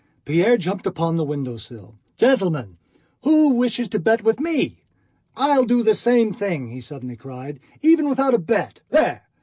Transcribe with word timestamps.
Pierre 0.25 0.57
jumped 0.57 0.87
upon 0.87 1.15
the 1.15 1.23
window 1.23 1.57
sill. 1.57 1.93
"Gentlemen, 2.17 2.79
who 3.21 3.49
wishes 3.49 3.87
to 3.89 3.99
bet 3.99 4.23
with 4.23 4.39
me? 4.39 4.81
I'll 5.37 5.63
do 5.63 5.83
the 5.83 5.93
same 5.93 6.33
thing!" 6.33 6.69
he 6.69 6.81
suddenly 6.81 7.15
cried. 7.15 7.59
"Even 7.83 8.09
without 8.09 8.33
a 8.33 8.39
bet, 8.39 8.81
there! 8.89 9.25